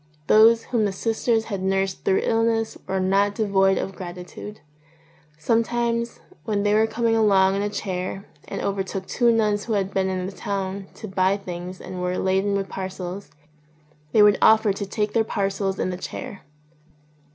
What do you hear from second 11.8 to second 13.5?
were laden with parcels,